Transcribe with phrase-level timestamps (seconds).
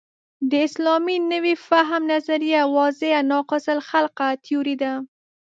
[0.49, 4.93] د اسلامي نوي فهم نظریه واضحاً ناقص الخلقه تیوري ده.